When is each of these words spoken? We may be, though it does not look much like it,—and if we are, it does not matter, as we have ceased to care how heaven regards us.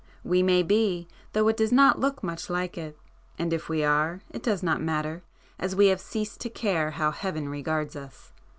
We 0.23 0.41
may 0.41 0.63
be, 0.63 1.07
though 1.33 1.47
it 1.47 1.57
does 1.57 1.71
not 1.71 1.99
look 1.99 2.23
much 2.23 2.49
like 2.49 2.75
it,—and 2.75 3.53
if 3.53 3.69
we 3.69 3.83
are, 3.83 4.23
it 4.31 4.41
does 4.41 4.63
not 4.63 4.81
matter, 4.81 5.21
as 5.59 5.75
we 5.75 5.89
have 5.89 6.01
ceased 6.01 6.41
to 6.41 6.49
care 6.49 6.89
how 6.89 7.11
heaven 7.11 7.47
regards 7.47 7.95
us. 7.95 8.33